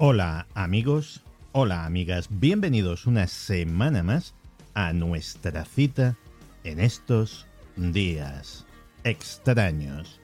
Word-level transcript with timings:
Hola 0.00 0.46
amigos, 0.54 1.24
hola 1.50 1.84
amigas, 1.84 2.28
bienvenidos 2.30 3.06
una 3.06 3.26
semana 3.26 4.04
más 4.04 4.32
a 4.72 4.92
nuestra 4.92 5.64
cita 5.64 6.16
en 6.62 6.78
estos 6.78 7.48
días 7.74 8.64
extraños. 9.02 10.20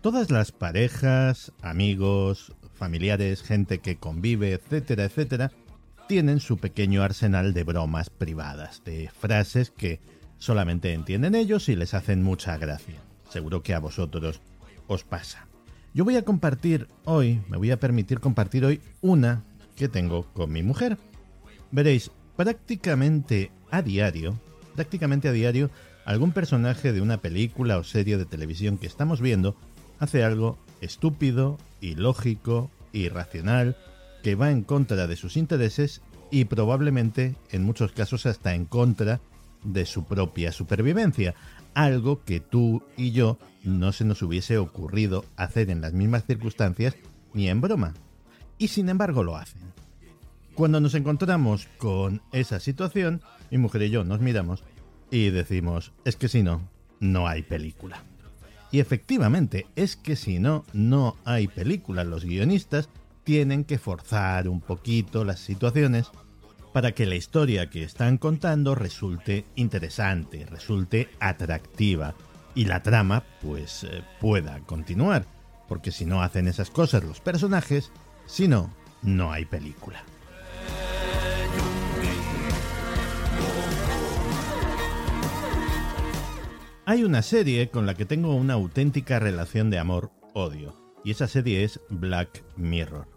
Todas 0.00 0.30
las 0.30 0.52
parejas, 0.52 1.50
amigos, 1.60 2.52
familiares, 2.72 3.42
gente 3.42 3.80
que 3.80 3.96
convive, 3.96 4.52
etcétera, 4.52 5.06
etcétera, 5.06 5.50
tienen 6.06 6.38
su 6.38 6.58
pequeño 6.58 7.02
arsenal 7.02 7.52
de 7.52 7.64
bromas 7.64 8.10
privadas, 8.10 8.84
de 8.84 9.10
frases 9.10 9.72
que 9.72 9.98
solamente 10.38 10.92
entienden 10.92 11.34
ellos 11.34 11.68
y 11.68 11.74
les 11.74 11.94
hacen 11.94 12.22
mucha 12.22 12.58
gracia. 12.58 13.03
Seguro 13.34 13.64
que 13.64 13.74
a 13.74 13.80
vosotros 13.80 14.40
os 14.86 15.02
pasa. 15.02 15.48
Yo 15.92 16.04
voy 16.04 16.14
a 16.14 16.24
compartir 16.24 16.86
hoy, 17.04 17.42
me 17.48 17.56
voy 17.56 17.72
a 17.72 17.80
permitir 17.80 18.20
compartir 18.20 18.64
hoy 18.64 18.80
una 19.00 19.42
que 19.74 19.88
tengo 19.88 20.32
con 20.34 20.52
mi 20.52 20.62
mujer. 20.62 20.98
Veréis, 21.72 22.12
prácticamente 22.36 23.50
a 23.72 23.82
diario, 23.82 24.38
prácticamente 24.76 25.26
a 25.26 25.32
diario, 25.32 25.68
algún 26.04 26.30
personaje 26.30 26.92
de 26.92 27.00
una 27.00 27.16
película 27.16 27.76
o 27.76 27.82
serie 27.82 28.18
de 28.18 28.24
televisión 28.24 28.78
que 28.78 28.86
estamos 28.86 29.20
viendo 29.20 29.56
hace 29.98 30.22
algo 30.22 30.56
estúpido, 30.80 31.58
ilógico, 31.80 32.70
irracional, 32.92 33.76
que 34.22 34.36
va 34.36 34.52
en 34.52 34.62
contra 34.62 35.08
de 35.08 35.16
sus 35.16 35.36
intereses 35.36 36.02
y 36.30 36.44
probablemente 36.44 37.34
en 37.50 37.64
muchos 37.64 37.90
casos 37.90 38.26
hasta 38.26 38.54
en 38.54 38.64
contra 38.64 39.20
de 39.64 39.86
su 39.86 40.04
propia 40.04 40.52
supervivencia, 40.52 41.34
algo 41.74 42.22
que 42.24 42.40
tú 42.40 42.82
y 42.96 43.10
yo 43.10 43.38
no 43.64 43.92
se 43.92 44.04
nos 44.04 44.22
hubiese 44.22 44.58
ocurrido 44.58 45.24
hacer 45.36 45.70
en 45.70 45.80
las 45.80 45.92
mismas 45.92 46.24
circunstancias 46.26 46.96
ni 47.32 47.48
en 47.48 47.60
broma. 47.60 47.94
Y 48.58 48.68
sin 48.68 48.88
embargo 48.88 49.24
lo 49.24 49.36
hacen. 49.36 49.62
Cuando 50.54 50.80
nos 50.80 50.94
encontramos 50.94 51.66
con 51.78 52.22
esa 52.30 52.60
situación, 52.60 53.22
mi 53.50 53.58
mujer 53.58 53.82
y 53.82 53.90
yo 53.90 54.04
nos 54.04 54.20
miramos 54.20 54.62
y 55.10 55.30
decimos, 55.30 55.92
es 56.04 56.16
que 56.16 56.28
si 56.28 56.42
no, 56.42 56.60
no 57.00 57.26
hay 57.26 57.42
película. 57.42 58.04
Y 58.70 58.80
efectivamente, 58.80 59.66
es 59.76 59.96
que 59.96 60.16
si 60.16 60.38
no, 60.38 60.64
no 60.72 61.16
hay 61.24 61.48
película. 61.48 62.04
Los 62.04 62.24
guionistas 62.24 62.88
tienen 63.22 63.64
que 63.64 63.78
forzar 63.78 64.48
un 64.48 64.60
poquito 64.60 65.24
las 65.24 65.40
situaciones 65.40 66.10
para 66.74 66.90
que 66.90 67.06
la 67.06 67.14
historia 67.14 67.70
que 67.70 67.84
están 67.84 68.18
contando 68.18 68.74
resulte 68.74 69.44
interesante, 69.54 70.44
resulte 70.44 71.08
atractiva 71.20 72.16
y 72.56 72.64
la 72.64 72.82
trama 72.82 73.22
pues 73.40 73.84
eh, 73.84 74.02
pueda 74.20 74.58
continuar, 74.66 75.24
porque 75.68 75.92
si 75.92 76.04
no 76.04 76.20
hacen 76.20 76.48
esas 76.48 76.70
cosas 76.70 77.04
los 77.04 77.20
personajes, 77.20 77.92
si 78.26 78.48
no, 78.48 78.74
no 79.02 79.30
hay 79.30 79.44
película. 79.44 80.02
Hay 86.84 87.04
una 87.04 87.22
serie 87.22 87.70
con 87.70 87.86
la 87.86 87.94
que 87.94 88.04
tengo 88.04 88.34
una 88.34 88.54
auténtica 88.54 89.20
relación 89.20 89.70
de 89.70 89.78
amor-odio, 89.78 90.74
y 91.04 91.12
esa 91.12 91.28
serie 91.28 91.62
es 91.62 91.80
Black 91.88 92.42
Mirror. 92.56 93.13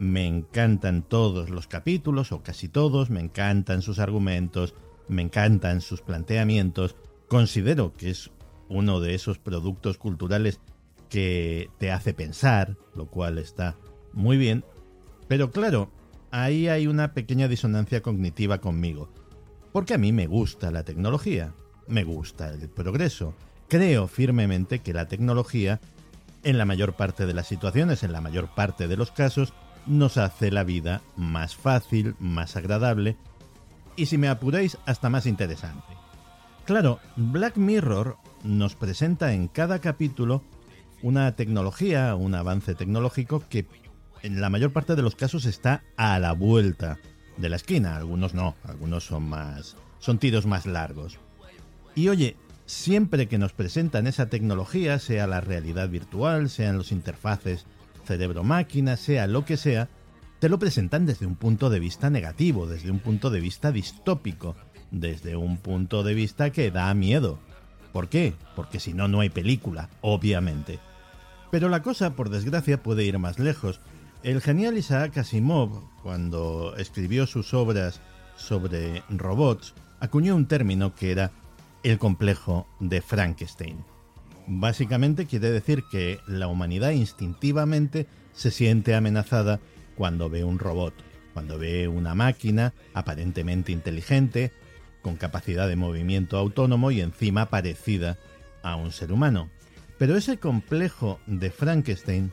Me 0.00 0.26
encantan 0.26 1.02
todos 1.02 1.50
los 1.50 1.66
capítulos, 1.66 2.32
o 2.32 2.42
casi 2.42 2.68
todos, 2.68 3.10
me 3.10 3.20
encantan 3.20 3.82
sus 3.82 3.98
argumentos, 3.98 4.74
me 5.08 5.20
encantan 5.20 5.82
sus 5.82 6.00
planteamientos. 6.00 6.96
Considero 7.28 7.92
que 7.92 8.08
es 8.08 8.30
uno 8.70 9.00
de 9.00 9.14
esos 9.14 9.38
productos 9.38 9.98
culturales 9.98 10.58
que 11.10 11.68
te 11.76 11.90
hace 11.90 12.14
pensar, 12.14 12.78
lo 12.94 13.08
cual 13.08 13.36
está 13.36 13.76
muy 14.14 14.38
bien. 14.38 14.64
Pero 15.28 15.50
claro, 15.50 15.90
ahí 16.30 16.68
hay 16.68 16.86
una 16.86 17.12
pequeña 17.12 17.46
disonancia 17.46 18.00
cognitiva 18.00 18.58
conmigo. 18.58 19.10
Porque 19.70 19.92
a 19.92 19.98
mí 19.98 20.12
me 20.12 20.26
gusta 20.26 20.70
la 20.70 20.82
tecnología, 20.82 21.52
me 21.88 22.04
gusta 22.04 22.48
el 22.48 22.70
progreso. 22.70 23.34
Creo 23.68 24.08
firmemente 24.08 24.78
que 24.78 24.94
la 24.94 25.08
tecnología, 25.08 25.78
en 26.42 26.56
la 26.56 26.64
mayor 26.64 26.94
parte 26.94 27.26
de 27.26 27.34
las 27.34 27.48
situaciones, 27.48 28.02
en 28.02 28.12
la 28.12 28.22
mayor 28.22 28.54
parte 28.54 28.88
de 28.88 28.96
los 28.96 29.10
casos, 29.10 29.52
nos 29.86 30.16
hace 30.16 30.50
la 30.50 30.64
vida 30.64 31.02
más 31.16 31.56
fácil, 31.56 32.14
más 32.18 32.56
agradable 32.56 33.16
y 33.96 34.06
si 34.06 34.18
me 34.18 34.28
apuráis 34.28 34.78
hasta 34.86 35.10
más 35.10 35.26
interesante. 35.26 35.94
Claro, 36.64 37.00
Black 37.16 37.56
Mirror 37.56 38.16
nos 38.44 38.76
presenta 38.76 39.32
en 39.32 39.48
cada 39.48 39.80
capítulo 39.80 40.42
una 41.02 41.34
tecnología, 41.34 42.14
un 42.14 42.34
avance 42.34 42.74
tecnológico 42.74 43.42
que 43.48 43.66
en 44.22 44.40
la 44.40 44.50
mayor 44.50 44.72
parte 44.72 44.96
de 44.96 45.02
los 45.02 45.16
casos 45.16 45.46
está 45.46 45.82
a 45.96 46.18
la 46.18 46.32
vuelta 46.32 46.98
de 47.36 47.48
la 47.48 47.56
esquina, 47.56 47.96
algunos 47.96 48.34
no, 48.34 48.54
algunos 48.64 49.04
son 49.04 49.28
más 49.28 49.76
son 50.00 50.18
tiros 50.18 50.46
más 50.46 50.66
largos. 50.66 51.18
Y 51.94 52.08
oye, 52.08 52.36
siempre 52.66 53.28
que 53.28 53.38
nos 53.38 53.52
presentan 53.52 54.06
esa 54.06 54.26
tecnología, 54.26 54.98
sea 54.98 55.26
la 55.26 55.40
realidad 55.40 55.88
virtual, 55.88 56.50
sean 56.50 56.76
los 56.76 56.90
interfaces 56.90 57.66
cerebro-máquina, 58.10 58.96
sea 58.96 59.28
lo 59.28 59.44
que 59.44 59.56
sea, 59.56 59.88
te 60.40 60.48
lo 60.48 60.58
presentan 60.58 61.06
desde 61.06 61.26
un 61.26 61.36
punto 61.36 61.70
de 61.70 61.78
vista 61.78 62.10
negativo, 62.10 62.66
desde 62.66 62.90
un 62.90 62.98
punto 62.98 63.30
de 63.30 63.38
vista 63.38 63.70
distópico, 63.70 64.56
desde 64.90 65.36
un 65.36 65.58
punto 65.58 66.02
de 66.02 66.14
vista 66.14 66.50
que 66.50 66.72
da 66.72 66.92
miedo. 66.92 67.38
¿Por 67.92 68.08
qué? 68.08 68.34
Porque 68.56 68.80
si 68.80 68.94
no, 68.94 69.06
no 69.06 69.20
hay 69.20 69.30
película, 69.30 69.90
obviamente. 70.00 70.80
Pero 71.52 71.68
la 71.68 71.82
cosa, 71.82 72.16
por 72.16 72.30
desgracia, 72.30 72.82
puede 72.82 73.04
ir 73.04 73.16
más 73.20 73.38
lejos. 73.38 73.80
El 74.24 74.40
genial 74.40 74.76
Isaac 74.76 75.18
Asimov, 75.18 75.70
cuando 76.02 76.74
escribió 76.78 77.28
sus 77.28 77.54
obras 77.54 78.00
sobre 78.36 79.04
robots, 79.08 79.74
acuñó 80.00 80.34
un 80.34 80.46
término 80.46 80.96
que 80.96 81.12
era 81.12 81.30
el 81.84 81.98
complejo 81.98 82.66
de 82.80 83.02
Frankenstein. 83.02 83.84
Básicamente 84.52 85.26
quiere 85.26 85.48
decir 85.52 85.84
que 85.92 86.18
la 86.26 86.48
humanidad 86.48 86.90
instintivamente 86.90 88.08
se 88.32 88.50
siente 88.50 88.96
amenazada 88.96 89.60
cuando 89.94 90.28
ve 90.28 90.42
un 90.42 90.58
robot, 90.58 90.92
cuando 91.34 91.56
ve 91.56 91.86
una 91.86 92.16
máquina 92.16 92.74
aparentemente 92.92 93.70
inteligente, 93.70 94.50
con 95.02 95.14
capacidad 95.14 95.68
de 95.68 95.76
movimiento 95.76 96.36
autónomo 96.36 96.90
y 96.90 97.00
encima 97.00 97.46
parecida 97.46 98.18
a 98.64 98.74
un 98.74 98.90
ser 98.90 99.12
humano. 99.12 99.50
Pero 99.98 100.16
ese 100.16 100.38
complejo 100.38 101.20
de 101.28 101.52
Frankenstein 101.52 102.32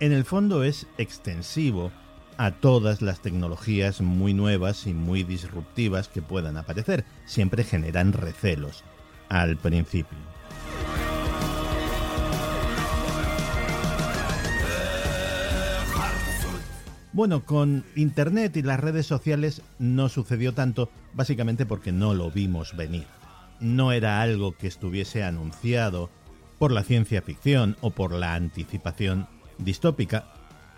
en 0.00 0.12
el 0.12 0.24
fondo 0.24 0.64
es 0.64 0.86
extensivo 0.96 1.92
a 2.38 2.52
todas 2.52 3.02
las 3.02 3.20
tecnologías 3.20 4.00
muy 4.00 4.32
nuevas 4.32 4.86
y 4.86 4.94
muy 4.94 5.24
disruptivas 5.24 6.08
que 6.08 6.22
puedan 6.22 6.56
aparecer. 6.56 7.04
Siempre 7.26 7.64
generan 7.64 8.14
recelos 8.14 8.82
al 9.28 9.58
principio. 9.58 10.39
Bueno, 17.12 17.44
con 17.44 17.84
Internet 17.96 18.56
y 18.56 18.62
las 18.62 18.78
redes 18.78 19.04
sociales 19.04 19.62
no 19.80 20.08
sucedió 20.08 20.54
tanto, 20.54 20.90
básicamente 21.12 21.66
porque 21.66 21.90
no 21.90 22.14
lo 22.14 22.30
vimos 22.30 22.76
venir. 22.76 23.06
No 23.58 23.90
era 23.90 24.22
algo 24.22 24.56
que 24.56 24.68
estuviese 24.68 25.24
anunciado 25.24 26.08
por 26.58 26.70
la 26.70 26.84
ciencia 26.84 27.20
ficción 27.20 27.76
o 27.80 27.90
por 27.90 28.12
la 28.12 28.34
anticipación 28.34 29.26
distópica, 29.58 30.32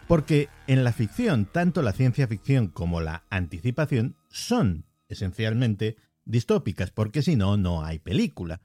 porque 0.08 0.48
en 0.66 0.84
la 0.84 0.92
ficción, 0.92 1.44
tanto 1.44 1.82
la 1.82 1.92
ciencia 1.92 2.26
ficción 2.26 2.68
como 2.68 3.02
la 3.02 3.24
anticipación 3.28 4.16
son 4.30 4.86
esencialmente 5.08 5.96
distópicas, 6.24 6.90
porque 6.90 7.20
si 7.20 7.36
no, 7.36 7.58
no 7.58 7.84
hay 7.84 7.98
película 7.98 8.62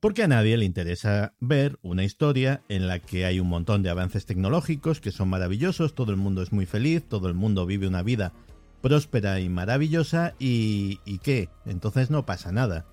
porque 0.00 0.22
a 0.22 0.28
nadie 0.28 0.56
le 0.56 0.64
interesa 0.64 1.34
ver 1.40 1.78
una 1.82 2.04
historia 2.04 2.62
en 2.68 2.88
la 2.88 2.98
que 3.00 3.26
hay 3.26 3.38
un 3.38 3.48
montón 3.48 3.82
de 3.82 3.90
avances 3.90 4.24
tecnológicos 4.24 5.00
que 5.00 5.12
son 5.12 5.28
maravillosos, 5.28 5.94
todo 5.94 6.10
el 6.10 6.16
mundo 6.16 6.42
es 6.42 6.52
muy 6.52 6.64
feliz, 6.64 7.04
todo 7.06 7.28
el 7.28 7.34
mundo 7.34 7.66
vive 7.66 7.86
una 7.86 8.02
vida 8.02 8.32
próspera 8.80 9.40
y 9.40 9.50
maravillosa 9.50 10.34
y, 10.38 11.00
¿y 11.04 11.18
qué? 11.18 11.50
Entonces 11.66 12.10
no 12.10 12.24
pasa 12.24 12.50
nada. 12.50 12.86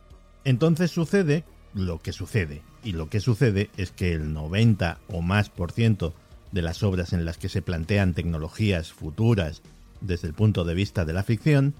Entonces 0.44 0.92
sucede 0.92 1.46
lo 1.74 2.00
que 2.00 2.12
sucede 2.12 2.62
y 2.84 2.92
lo 2.92 3.10
que 3.10 3.22
sucede 3.22 3.70
es 3.78 3.92
que 3.92 4.14
el 4.14 4.34
90 4.34 5.00
o 5.08 5.22
más 5.22 5.50
por 5.50 5.72
ciento 5.72 6.14
de 6.52 6.62
las 6.62 6.84
obras 6.84 7.14
en 7.14 7.24
las 7.24 7.38
que 7.38 7.50
se 7.50 7.62
plantean 7.62 8.14
tecnologías 8.14 8.92
futuras 8.92 9.62
desde 10.02 10.28
el 10.28 10.34
punto 10.34 10.66
de 10.66 10.74
vista 10.74 11.06
de 11.06 11.14
la 11.14 11.24
ficción 11.24 11.74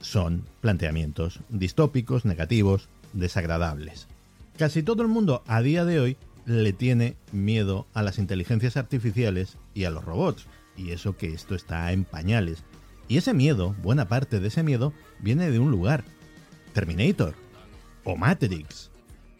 son 0.00 0.44
planteamientos 0.60 1.40
distópicos, 1.48 2.24
negativos, 2.24 2.88
desagradables. 3.12 4.08
Casi 4.60 4.82
todo 4.82 5.00
el 5.00 5.08
mundo 5.08 5.42
a 5.46 5.62
día 5.62 5.86
de 5.86 6.00
hoy 6.00 6.18
le 6.44 6.74
tiene 6.74 7.16
miedo 7.32 7.86
a 7.94 8.02
las 8.02 8.18
inteligencias 8.18 8.76
artificiales 8.76 9.56
y 9.72 9.84
a 9.84 9.90
los 9.90 10.04
robots, 10.04 10.48
y 10.76 10.90
eso 10.90 11.16
que 11.16 11.32
esto 11.32 11.54
está 11.54 11.90
en 11.92 12.04
pañales. 12.04 12.62
Y 13.08 13.16
ese 13.16 13.32
miedo, 13.32 13.74
buena 13.82 14.06
parte 14.08 14.38
de 14.38 14.48
ese 14.48 14.62
miedo, 14.62 14.92
viene 15.18 15.50
de 15.50 15.58
un 15.58 15.70
lugar. 15.70 16.04
Terminator, 16.74 17.34
o 18.04 18.16
Matrix, 18.16 18.90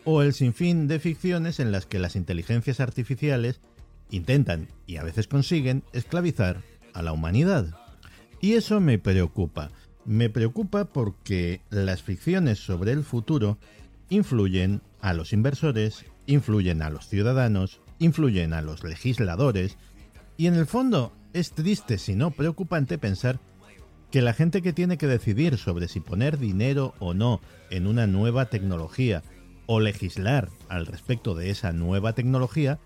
o 0.04 0.22
el 0.22 0.32
sinfín 0.32 0.88
de 0.88 0.98
ficciones 0.98 1.60
en 1.60 1.70
las 1.70 1.84
que 1.84 1.98
las 1.98 2.16
inteligencias 2.16 2.80
artificiales 2.80 3.60
intentan, 4.10 4.68
y 4.86 4.96
a 4.96 5.02
veces 5.02 5.26
consiguen, 5.26 5.82
esclavizar 5.92 6.62
a 6.94 7.02
la 7.02 7.12
humanidad. 7.12 7.76
Y 8.40 8.54
eso 8.54 8.80
me 8.80 8.98
preocupa. 8.98 9.70
Me 10.06 10.30
preocupa 10.30 10.86
porque 10.86 11.60
las 11.68 12.02
ficciones 12.02 12.58
sobre 12.58 12.92
el 12.92 13.04
futuro 13.04 13.58
influyen 14.08 14.80
a 15.00 15.14
los 15.14 15.32
inversores, 15.32 16.04
influyen 16.26 16.82
a 16.82 16.90
los 16.90 17.08
ciudadanos, 17.08 17.80
influyen 17.98 18.52
a 18.52 18.62
los 18.62 18.84
legisladores, 18.84 19.76
y 20.36 20.46
en 20.46 20.54
el 20.54 20.66
fondo 20.66 21.12
es 21.32 21.52
triste, 21.52 21.98
si 21.98 22.14
no 22.14 22.30
preocupante, 22.30 22.98
pensar 22.98 23.38
que 24.10 24.22
la 24.22 24.32
gente 24.32 24.62
que 24.62 24.72
tiene 24.72 24.98
que 24.98 25.06
decidir 25.06 25.56
sobre 25.56 25.88
si 25.88 26.00
poner 26.00 26.38
dinero 26.38 26.94
o 26.98 27.14
no 27.14 27.40
en 27.70 27.86
una 27.86 28.06
nueva 28.06 28.46
tecnología 28.46 29.22
o 29.66 29.78
legislar 29.78 30.48
al 30.68 30.86
respecto 30.86 31.34
de 31.34 31.50
esa 31.50 31.72
nueva 31.72 32.12
tecnología, 32.12 32.80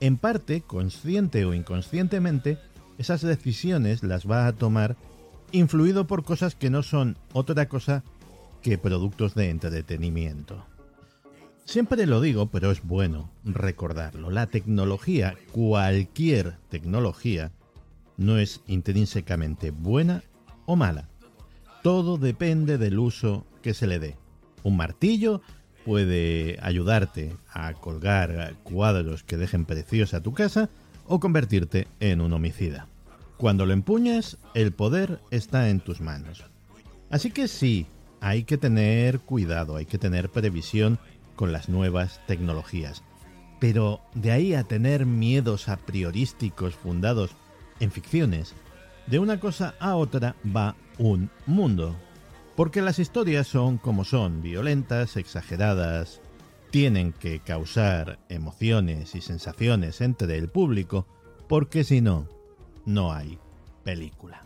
en 0.00 0.16
parte, 0.16 0.62
consciente 0.62 1.44
o 1.44 1.52
inconscientemente, 1.52 2.58
esas 2.96 3.20
decisiones 3.20 4.02
las 4.02 4.28
va 4.28 4.46
a 4.46 4.52
tomar 4.52 4.96
influido 5.52 6.06
por 6.06 6.24
cosas 6.24 6.54
que 6.54 6.70
no 6.70 6.82
son 6.82 7.18
otra 7.32 7.68
cosa 7.68 8.04
que 8.62 8.78
productos 8.78 9.34
de 9.34 9.50
entretenimiento. 9.50 10.64
Siempre 11.70 12.04
lo 12.04 12.20
digo, 12.20 12.46
pero 12.46 12.72
es 12.72 12.82
bueno 12.82 13.30
recordarlo. 13.44 14.32
La 14.32 14.48
tecnología, 14.48 15.36
cualquier 15.52 16.56
tecnología, 16.68 17.52
no 18.16 18.38
es 18.38 18.60
intrínsecamente 18.66 19.70
buena 19.70 20.24
o 20.66 20.74
mala. 20.74 21.08
Todo 21.84 22.18
depende 22.18 22.76
del 22.76 22.98
uso 22.98 23.46
que 23.62 23.72
se 23.72 23.86
le 23.86 24.00
dé. 24.00 24.16
Un 24.64 24.76
martillo 24.76 25.42
puede 25.84 26.58
ayudarte 26.60 27.36
a 27.52 27.72
colgar 27.74 28.56
cuadros 28.64 29.22
que 29.22 29.36
dejen 29.36 29.64
preciosa 29.64 30.20
tu 30.20 30.32
casa 30.32 30.70
o 31.06 31.20
convertirte 31.20 31.86
en 32.00 32.20
un 32.20 32.32
homicida. 32.32 32.88
Cuando 33.36 33.64
lo 33.64 33.74
empuñas, 33.74 34.38
el 34.54 34.72
poder 34.72 35.20
está 35.30 35.68
en 35.68 35.78
tus 35.78 36.00
manos. 36.00 36.42
Así 37.10 37.30
que 37.30 37.46
sí, 37.46 37.86
hay 38.20 38.42
que 38.42 38.58
tener 38.58 39.20
cuidado, 39.20 39.76
hay 39.76 39.86
que 39.86 39.98
tener 39.98 40.30
previsión 40.30 40.98
con 41.40 41.52
las 41.52 41.70
nuevas 41.70 42.20
tecnologías. 42.26 43.02
Pero 43.60 44.02
de 44.12 44.30
ahí 44.30 44.52
a 44.52 44.64
tener 44.64 45.06
miedos 45.06 45.70
a 45.70 45.78
priorísticos 45.78 46.74
fundados 46.74 47.30
en 47.80 47.90
ficciones, 47.90 48.52
de 49.06 49.18
una 49.18 49.40
cosa 49.40 49.74
a 49.80 49.96
otra 49.96 50.36
va 50.54 50.76
un 50.98 51.30
mundo. 51.46 51.96
Porque 52.56 52.82
las 52.82 52.98
historias 52.98 53.46
son 53.46 53.78
como 53.78 54.04
son, 54.04 54.42
violentas, 54.42 55.16
exageradas, 55.16 56.20
tienen 56.70 57.14
que 57.14 57.40
causar 57.40 58.18
emociones 58.28 59.14
y 59.14 59.22
sensaciones 59.22 60.02
entre 60.02 60.36
el 60.36 60.50
público, 60.50 61.06
porque 61.48 61.84
si 61.84 62.02
no, 62.02 62.28
no 62.84 63.14
hay 63.14 63.38
película. 63.82 64.42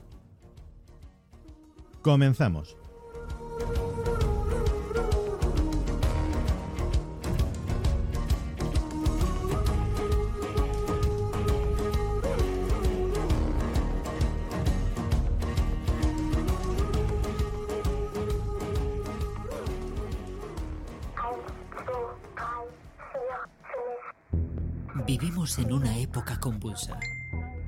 Comenzamos. 2.02 2.76
Vivimos 25.06 25.58
en 25.58 25.70
una 25.70 25.98
época 25.98 26.40
convulsa. 26.40 26.98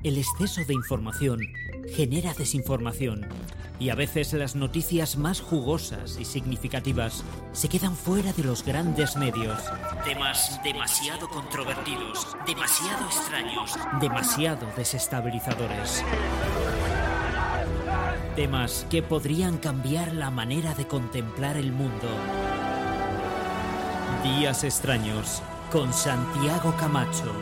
El 0.01 0.17
exceso 0.17 0.65
de 0.65 0.73
información 0.73 1.39
genera 1.87 2.33
desinformación 2.33 3.27
y 3.79 3.89
a 3.89 3.95
veces 3.95 4.33
las 4.33 4.55
noticias 4.55 5.17
más 5.17 5.39
jugosas 5.39 6.17
y 6.19 6.25
significativas 6.25 7.23
se 7.51 7.69
quedan 7.69 7.95
fuera 7.95 8.33
de 8.33 8.43
los 8.43 8.65
grandes 8.65 9.15
medios. 9.17 9.59
Temas 10.03 10.59
demasiado 10.63 11.29
controvertidos, 11.29 12.35
demasiado 12.47 13.05
extraños, 13.05 13.75
demasiado 14.01 14.65
desestabilizadores. 14.75 16.03
Temas 18.35 18.87
que 18.89 19.03
podrían 19.03 19.57
cambiar 19.57 20.11
la 20.13 20.31
manera 20.31 20.73
de 20.73 20.87
contemplar 20.87 21.55
el 21.57 21.71
mundo. 21.71 22.07
Días 24.23 24.63
extraños 24.63 25.43
con 25.71 25.91
Santiago 25.91 26.73
Camacho. 26.77 27.33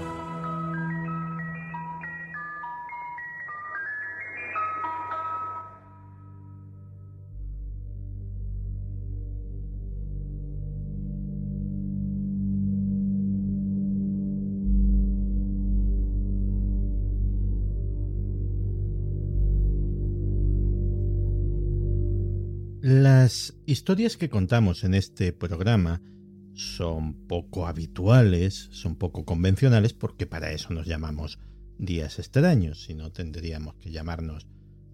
Las 22.82 23.56
historias 23.66 24.18
que 24.18 24.30
contamos 24.30 24.84
en 24.84 24.94
este 24.94 25.34
programa 25.34 26.02
son 26.56 27.28
poco 27.28 27.68
habituales, 27.68 28.70
son 28.72 28.96
poco 28.96 29.26
convencionales, 29.26 29.94
porque 29.94 30.26
para 30.26 30.52
eso 30.52 30.74
nos 30.74 30.88
llamamos 30.88 31.40
días 31.78 32.20
extraños, 32.20 32.84
si 32.84 32.94
no 32.94 33.12
tendríamos 33.12 33.76
que 33.76 33.92
llamarnos 33.92 34.48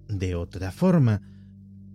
de 0.07 0.35
otra 0.35 0.71
forma. 0.71 1.21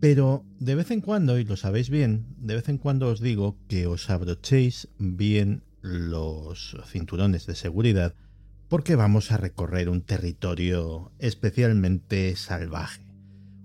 Pero 0.01 0.45
de 0.59 0.75
vez 0.75 0.91
en 0.91 1.01
cuando, 1.01 1.39
y 1.39 1.45
lo 1.45 1.57
sabéis 1.57 1.91
bien, 1.91 2.27
de 2.39 2.55
vez 2.55 2.69
en 2.69 2.79
cuando 2.79 3.09
os 3.09 3.21
digo 3.21 3.59
que 3.69 3.87
os 3.87 4.11
abrochéis 4.11 4.89
bien 4.99 5.63
los 5.83 6.77
cinturones 6.91 7.47
de 7.47 7.55
seguridad 7.55 8.15
porque 8.69 8.97
vamos 8.97 9.31
a 9.31 9.37
recorrer 9.37 9.89
un 9.89 10.03
territorio 10.03 11.13
especialmente 11.19 12.35
salvaje. 12.37 13.03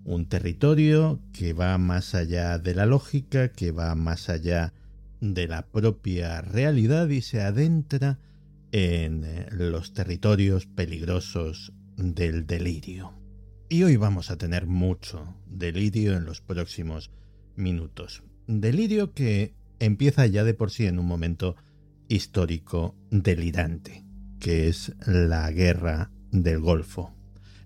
Un 0.04 0.28
territorio 0.28 1.20
que 1.34 1.54
va 1.54 1.78
más 1.78 2.16
allá 2.16 2.58
de 2.60 2.76
la 2.76 2.86
lógica, 2.86 3.50
que 3.50 3.72
va 3.72 3.96
más 3.96 4.30
allá 4.30 4.74
de 4.74 4.74
la 5.22 5.68
propia 5.68 6.42
realidad 6.42 7.08
y 7.10 7.22
se 7.22 7.42
adentra 7.42 8.20
en 8.72 9.24
eh, 9.24 9.48
los 9.52 9.94
territorios 9.94 10.66
peligrosos 10.66 11.74
del 11.96 12.48
delirio. 12.48 13.14
Y 13.70 13.84
hoy 13.84 13.96
vamos 13.96 14.32
a 14.32 14.38
tener 14.38 14.66
mucho 14.66 15.36
delirio 15.46 16.18
en 16.18 16.26
los 16.26 16.42
próximos 16.42 17.12
minutos. 17.56 18.24
Delirio 18.48 19.14
que 19.14 19.54
empieza 19.80 20.26
ya 20.26 20.44
de 20.44 20.54
por 20.54 20.72
sí 20.72 20.88
en 20.88 21.00
un 21.00 21.06
momento 21.06 21.56
histórico 22.08 22.96
delirante, 23.12 24.04
que 24.40 24.68
es 24.68 24.94
la 25.06 25.50
guerra 25.52 26.12
del 26.32 26.60
Golfo. 26.60 27.14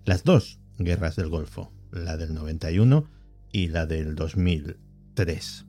Las 0.04 0.22
dos 0.22 0.60
guerras 0.78 1.16
del 1.16 1.28
Golfo, 1.28 1.72
la 1.90 2.16
del 2.16 2.34
91 2.34 3.08
y 3.50 3.68
la 3.68 3.86
del 3.86 4.14
2003. 4.14 5.66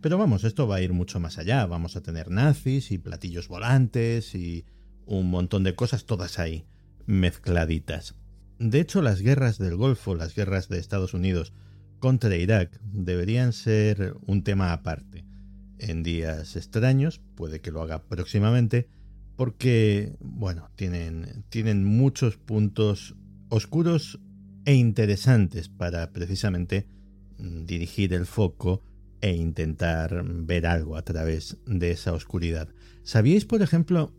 Pero 0.00 0.16
vamos, 0.16 0.44
esto 0.44 0.68
va 0.68 0.76
a 0.76 0.80
ir 0.80 0.92
mucho 0.92 1.18
más 1.18 1.38
allá. 1.38 1.66
Vamos 1.66 1.96
a 1.96 2.02
tener 2.02 2.30
nazis 2.30 2.92
y 2.92 2.98
platillos 2.98 3.48
volantes 3.48 4.34
y 4.34 4.64
un 5.06 5.30
montón 5.30 5.64
de 5.64 5.74
cosas 5.74 6.04
todas 6.04 6.38
ahí 6.38 6.66
mezcladitas. 7.06 8.14
De 8.58 8.80
hecho, 8.80 9.02
las 9.02 9.22
guerras 9.22 9.58
del 9.58 9.76
Golfo, 9.76 10.14
las 10.14 10.34
guerras 10.34 10.68
de 10.68 10.78
Estados 10.78 11.14
Unidos 11.14 11.52
contra 11.98 12.36
Irak, 12.36 12.78
deberían 12.82 13.52
ser 13.52 14.14
un 14.26 14.44
tema 14.44 14.72
aparte. 14.72 15.24
En 15.78 16.02
días 16.02 16.54
extraños, 16.56 17.20
puede 17.34 17.60
que 17.60 17.70
lo 17.70 17.82
haga 17.82 18.02
próximamente, 18.02 18.88
porque, 19.36 20.16
bueno, 20.20 20.70
tienen, 20.76 21.44
tienen 21.48 21.84
muchos 21.84 22.36
puntos 22.36 23.14
oscuros 23.48 24.20
e 24.64 24.74
interesantes 24.74 25.68
para 25.68 26.12
precisamente 26.12 26.86
mm, 27.38 27.64
dirigir 27.64 28.12
el 28.12 28.26
foco 28.26 28.82
e 29.20 29.34
intentar 29.34 30.24
ver 30.24 30.66
algo 30.66 30.96
a 30.96 31.02
través 31.02 31.58
de 31.66 31.90
esa 31.90 32.12
oscuridad. 32.12 32.68
¿Sabíais, 33.02 33.44
por 33.44 33.62
ejemplo, 33.62 34.12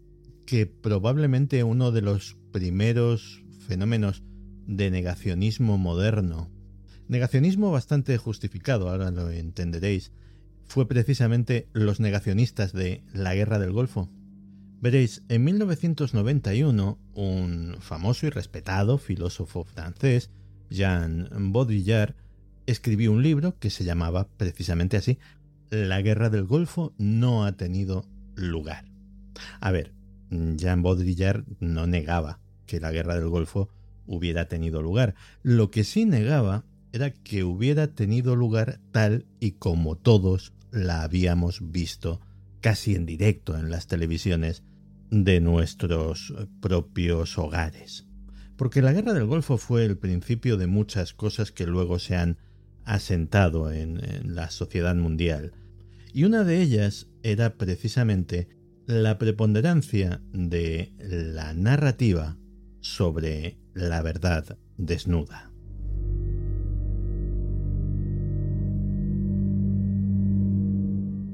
que 0.46 0.66
probablemente 0.66 1.64
uno 1.64 1.92
de 1.92 2.02
los 2.02 2.38
primeros 2.52 3.44
fenómenos 3.68 4.24
de 4.66 4.92
negacionismo 4.92 5.78
moderno, 5.78 6.50
negacionismo 7.08 7.72
bastante 7.72 8.18
justificado, 8.18 8.90
ahora 8.90 9.12
lo 9.12 9.30
entenderéis, 9.30 10.12
fue 10.66 10.88
precisamente 10.88 11.68
los 11.74 12.00
negacionistas 12.00 12.74
de 12.74 13.04
la 13.14 13.34
Guerra 13.36 13.60
del 13.60 13.72
Golfo? 13.72 14.10
Veréis, 14.82 15.24
en 15.28 15.44
1991, 15.44 17.00
un 17.14 17.76
famoso 17.80 18.28
y 18.28 18.30
respetado 18.30 18.98
filósofo 18.98 19.66
francés, 19.66 20.30
Jean 20.70 21.28
Baudrillard, 21.52 22.16
escribió 22.72 23.12
un 23.12 23.24
libro 23.24 23.58
que 23.60 23.70
se 23.70 23.84
llamaba 23.84 24.28
precisamente 24.38 24.98
así, 24.98 25.18
La 25.70 26.02
Guerra 26.02 26.30
del 26.30 26.46
Golfo 26.46 26.94
no 26.98 27.46
ha 27.46 27.54
tenido 27.54 28.06
lugar. 28.36 28.86
A 29.60 29.72
ver, 29.72 29.94
Jean 30.30 30.82
Baudrillard 30.82 31.46
no 31.60 31.88
negaba 31.88 32.40
que 32.66 32.80
la 32.80 32.92
Guerra 32.92 33.16
del 33.16 33.30
Golfo 33.30 33.70
hubiera 34.06 34.48
tenido 34.48 34.82
lugar. 34.82 35.16
Lo 35.44 35.72
que 35.72 35.84
sí 35.84 36.06
negaba 36.06 36.66
era 36.92 37.12
que 37.12 37.44
hubiera 37.44 37.88
tenido 37.94 38.36
lugar 38.36 38.80
tal 38.92 39.26
y 39.40 39.52
como 39.52 39.96
todos 39.96 40.54
la 40.72 41.04
habíamos 41.04 41.72
visto 41.72 42.22
casi 42.62 42.96
en 42.96 43.06
directo 43.06 43.58
en 43.58 43.70
las 43.70 43.88
televisiones 43.88 44.64
de 45.10 45.40
nuestros 45.40 46.34
propios 46.62 47.38
hogares. 47.38 48.06
Porque 48.56 48.82
la 48.82 48.92
guerra 48.92 49.14
del 49.14 49.26
Golfo 49.26 49.58
fue 49.58 49.86
el 49.86 49.98
principio 49.98 50.58
de 50.58 50.68
muchas 50.68 51.14
cosas 51.14 51.52
que 51.52 51.66
luego 51.66 51.98
se 51.98 52.16
han 52.16 52.38
asentado 52.90 53.72
en, 53.72 54.02
la 54.36 54.50
sociedad 54.50 54.96
mundial. 54.96 55.54
Y 56.12 56.24
una 56.24 56.44
de 56.44 56.60
ellas 56.62 57.08
era 57.22 57.56
precisamente 57.56 58.50
la 58.88 59.20
preponderancia 59.20 60.22
de 60.34 60.92
la 61.00 61.54
narrativa 61.54 62.38
sobre 62.82 63.60
la 63.76 64.02
verdad 64.02 64.58
desnuda. 64.78 65.52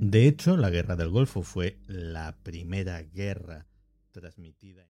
De 0.02 0.28
hecho, 0.28 0.58
la 0.58 0.70
Guerra 0.70 0.98
del 0.98 1.10
Golfo 1.10 1.42
fue 1.42 1.80
la 1.88 2.38
primera 2.44 3.02
guerra 3.02 3.66
transmitida. 4.12 4.95